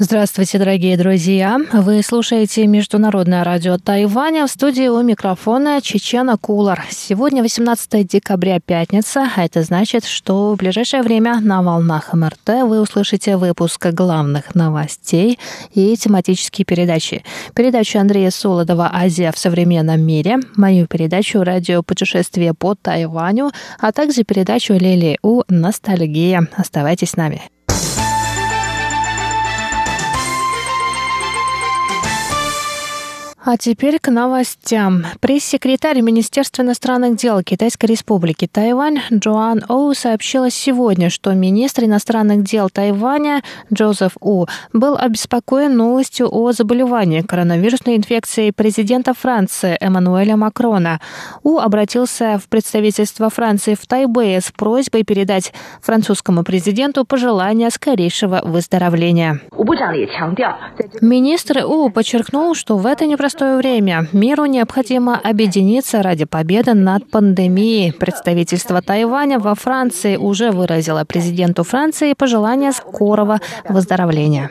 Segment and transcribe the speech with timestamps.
[0.00, 1.58] Здравствуйте, дорогие друзья!
[1.72, 4.46] Вы слушаете Международное радио Тайваня.
[4.46, 6.84] В студии у микрофона Чечена Кулар.
[6.88, 9.28] Сегодня 18 декабря, пятница.
[9.34, 15.36] А это значит, что в ближайшее время на волнах МРТ вы услышите выпуск главных новостей
[15.74, 17.24] и тематические передачи.
[17.56, 24.22] Передачу Андрея Солодова «Азия в современном мире», мою передачу «Радио путешествие по Тайваню», а также
[24.22, 26.46] передачу Лили У «Ностальгия».
[26.56, 27.42] Оставайтесь с нами.
[33.50, 35.06] А теперь к новостям.
[35.20, 42.68] Пресс-секретарь Министерства иностранных дел Китайской Республики Тайвань Джоан Оу сообщила сегодня, что министр иностранных дел
[42.68, 43.42] Тайваня
[43.72, 44.44] Джозеф У
[44.74, 51.00] был обеспокоен новостью о заболевании коронавирусной инфекцией президента Франции Эммануэля Макрона.
[51.42, 59.40] У обратился в представительство Франции в Тайбэе с просьбой передать французскому президенту пожелания скорейшего выздоровления.
[61.00, 64.06] Министр У подчеркнул, что в это непростое непростое время.
[64.12, 67.92] Миру необходимо объединиться ради победы над пандемией.
[67.92, 74.50] Представительство Тайваня во Франции уже выразило президенту Франции пожелание скорого выздоровления.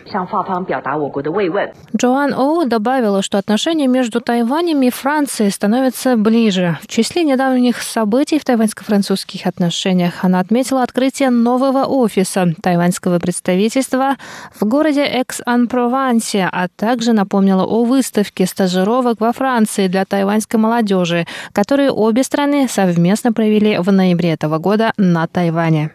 [1.95, 6.77] Джоан Оу добавила, что отношения между Тайванем и Францией становятся ближе.
[6.81, 14.15] В числе недавних событий в тайваньско-французских отношениях она отметила открытие нового офиса тайваньского представительства
[14.59, 21.25] в городе Экс-Ан-Провансе, а также напомнила о выставке стажировок стажировок во Франции для тайваньской молодежи,
[21.53, 25.91] которые обе страны совместно провели в ноябре этого года на Тайване.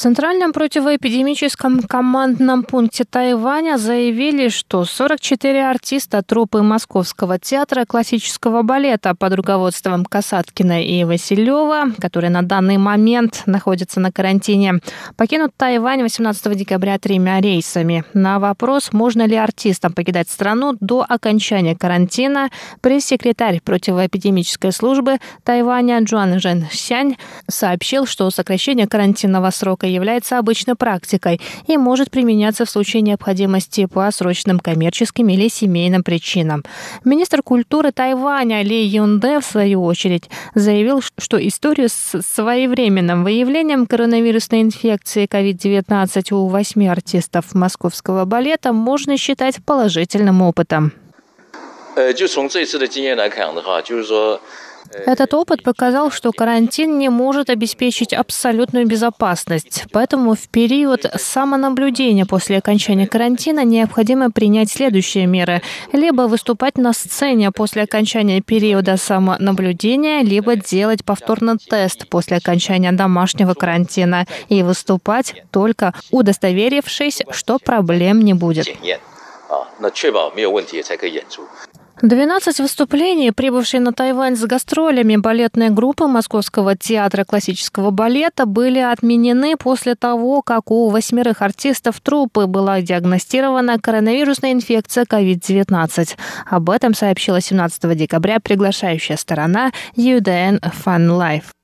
[0.00, 9.34] Центральном противоэпидемическом командном пункте Тайваня заявили, что 44 артиста труппы Московского театра классического балета под
[9.34, 14.80] руководством Касаткина и Василева, которые на данный момент находятся на карантине,
[15.18, 18.02] покинут Тайвань 18 декабря тремя рейсами.
[18.14, 22.48] На вопрос, можно ли артистам покидать страну до окончания карантина,
[22.80, 31.41] пресс-секретарь противоэпидемической службы Тайваня Джуан Жен Сянь сообщил, что сокращение карантинного срока является обычной практикой
[31.67, 36.63] и может применяться в случае необходимости по срочным коммерческим или семейным причинам.
[37.03, 44.61] Министр культуры Тайваня Ли Юнде, в свою очередь, заявил, что историю с своевременным выявлением коронавирусной
[44.61, 50.91] инфекции COVID-19 у восьми артистов московского балета можно считать положительным опытом.
[51.95, 54.39] 呃，就从这次的经验来看的话，就是说。
[54.92, 59.84] Этот опыт показал, что карантин не может обеспечить абсолютную безопасность.
[59.92, 65.62] Поэтому в период самонаблюдения после окончания карантина необходимо принять следующие меры.
[65.92, 73.54] Либо выступать на сцене после окончания периода самонаблюдения, либо делать повторно тест после окончания домашнего
[73.54, 78.66] карантина и выступать только удостоверившись, что проблем не будет.
[82.02, 89.56] 12 выступлений, прибывшие на Тайвань с гастролями балетной группы Московского театра классического балета, были отменены
[89.56, 96.16] после того, как у восьмерых артистов труппы была диагностирована коронавирусная инфекция COVID-19.
[96.46, 101.59] Об этом сообщила 17 декабря приглашающая сторона UDN Fun Life.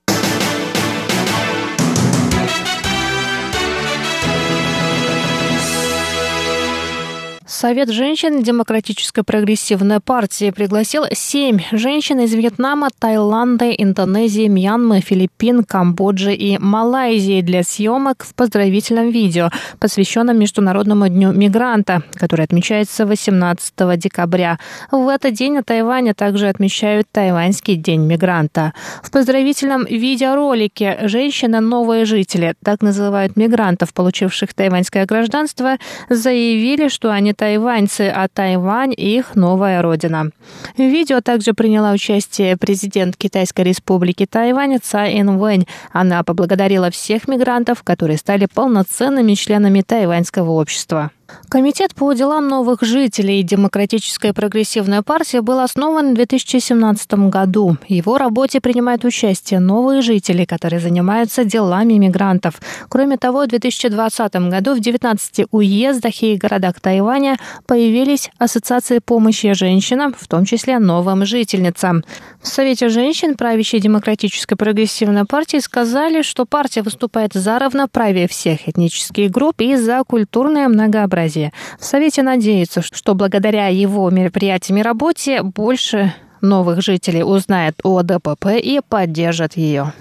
[7.57, 16.35] Совет женщин Демократической прогрессивной партии пригласил семь женщин из Вьетнама, Таиланда, Индонезии, Мьянмы, Филиппин, Камбоджи
[16.35, 19.49] и Малайзии для съемок в поздравительном видео,
[19.81, 24.59] посвященном Международному дню мигранта, который отмечается 18 декабря.
[24.91, 28.75] В этот день на Тайване также отмечают Тайваньский день мигранта.
[29.03, 35.79] В поздравительном видеоролике «Женщина– новые жители», так называют мигрантов, получивших тайваньское гражданство,
[36.11, 40.31] заявили, что они тайваньцы, а Тайвань– их новая родина.
[40.77, 45.67] В видео также приняла участие президент Китайской республики Тайвань Цай Инвэнь.
[45.91, 51.11] Она поблагодарила всех мигрантов, которые стали полноценными членами тайваньского общества.
[51.49, 57.77] Комитет по делам новых жителей Демократическая прогрессивная партия был основан в 2017 году.
[57.87, 62.61] В его работе принимают участие новые жители, которые занимаются делами мигрантов.
[62.89, 70.15] Кроме того, в 2020 году в 19 уездах и городах Тайваня появились ассоциации помощи женщинам,
[70.17, 72.05] в том числе новым жительницам.
[72.41, 79.31] В Совете женщин правящей Демократической прогрессивной партии сказали, что партия выступает за равноправие всех этнических
[79.31, 81.53] групп и за культурное многообразие разнообразия.
[81.79, 88.59] В Совете надеются, что благодаря его мероприятиям и работе больше новых жителей узнает о ДПП
[88.59, 89.93] и поддержат ее.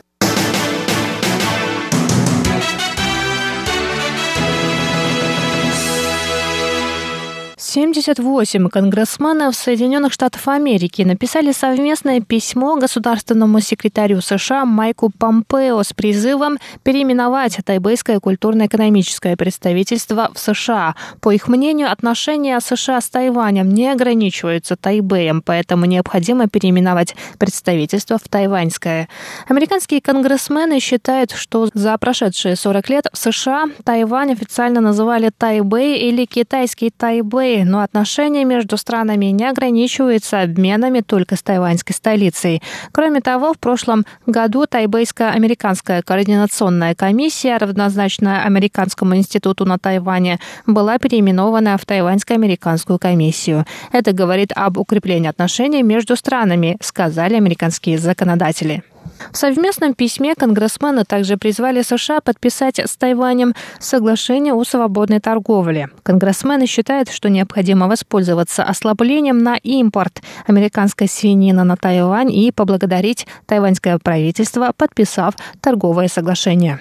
[7.75, 16.57] 78 конгрессменов Соединенных Штатов Америки написали совместное письмо государственному секретарю США Майку Помпео с призывом
[16.83, 20.95] переименовать Тайбэйское культурно-экономическое представительство в США.
[21.19, 28.30] По их мнению, отношения США с Тайванем не ограничиваются Тайбэем, поэтому необходимо переименовать представительство в
[28.30, 29.10] Тайваньское.
[29.50, 36.24] Американские конгрессмены считают, что за прошедшие 40 лет в США Тайвань официально называли Тайбэй или
[36.24, 42.62] китайский Тайбэй, но отношения между странами не ограничиваются обменами только с тайваньской столицей.
[42.91, 51.77] Кроме того, в прошлом году Тайбэйско-американская координационная комиссия, равнозначная Американскому институту на Тайване, была переименована
[51.77, 53.65] в Тайваньско-американскую комиссию.
[53.91, 58.83] Это говорит об укреплении отношений между странами, сказали американские законодатели.
[59.31, 65.89] В совместном письме конгрессмены также призвали США подписать с Тайванем соглашение о свободной торговле.
[66.03, 73.97] Конгрессмены считают, что необходимо воспользоваться ослаблением на импорт американской свинины на Тайвань и поблагодарить тайваньское
[73.99, 76.79] правительство, подписав торговое соглашение.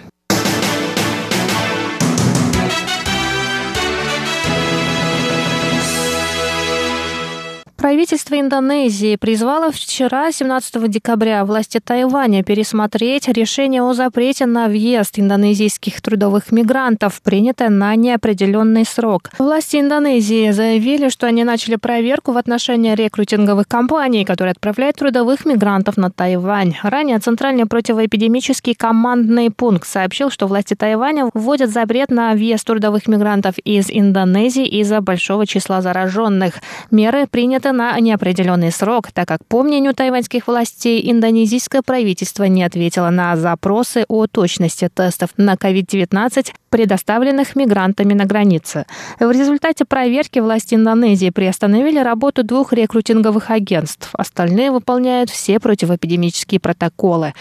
[7.85, 16.01] Правительство Индонезии призвало вчера, 17 декабря, власти Тайваня пересмотреть решение о запрете на въезд индонезийских
[16.01, 19.33] трудовых мигрантов, принятое на неопределенный срок.
[19.39, 25.99] Власти Индонезии заявили, что они начали проверку в отношении рекрутинговых компаний, которые отправляют трудовых мигрантов
[25.99, 26.77] на Тайвань.
[26.83, 33.59] Ранее Центральный противоэпидемический командный пункт сообщил, что власти Тайваня вводят запрет на въезд трудовых мигрантов
[33.59, 36.55] из Индонезии из-за большого числа зараженных.
[36.91, 43.11] Меры приняты на неопределенный срок, так как, по мнению тайваньских властей, индонезийское правительство не ответило
[43.11, 48.87] на запросы о точности тестов на COVID-19, предоставленных мигрантами на границе.
[49.21, 54.11] В результате проверки власти Индонезии приостановили работу двух рекрутинговых агентств.
[54.13, 57.35] Остальные выполняют все противоэпидемические протоколы.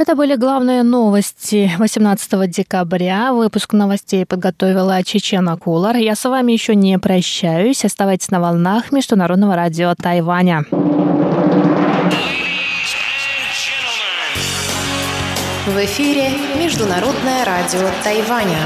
[0.00, 3.34] Это были главные новости 18 декабря.
[3.34, 5.96] Выпуск новостей подготовила Чечена Кулар.
[5.96, 7.84] Я с вами еще не прощаюсь.
[7.84, 10.64] Оставайтесь на волнах Международного радио Тайваня.
[15.66, 18.56] В эфире Международное радио Тайваня.